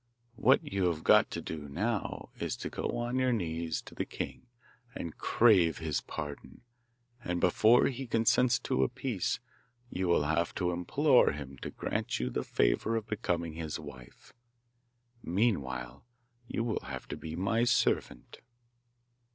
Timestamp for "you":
0.63-0.87, 9.91-10.07, 12.19-12.31, 16.47-16.63